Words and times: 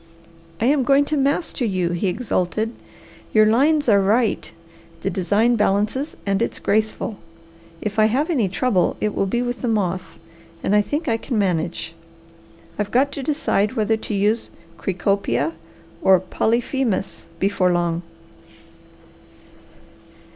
"I 0.59 0.65
am 0.65 0.83
going 0.83 1.05
to 1.05 1.15
master 1.15 1.63
you!" 1.63 1.89
he 1.91 2.07
exulted. 2.07 2.73
"Your 3.35 3.45
lines 3.45 3.87
are 3.87 4.01
right. 4.01 4.51
The 5.03 5.11
design 5.11 5.55
balances 5.57 6.17
and 6.25 6.41
it's 6.41 6.57
graceful. 6.57 7.17
If 7.81 7.99
I 7.99 8.05
have 8.05 8.31
any 8.31 8.49
trouble 8.49 8.97
it 8.99 9.13
will 9.13 9.27
be 9.27 9.43
with 9.43 9.61
the 9.61 9.67
moth, 9.67 10.17
and 10.63 10.75
I 10.75 10.81
think 10.81 11.07
I 11.07 11.17
can 11.17 11.37
manage. 11.37 11.93
I've 12.79 12.89
got 12.89 13.11
to 13.11 13.21
decide 13.21 13.73
whether 13.73 13.95
to 13.95 14.15
use 14.15 14.49
cecropia 14.79 15.51
or 16.01 16.19
polyphemus 16.19 17.27
before 17.39 17.71
long. 17.71 18.01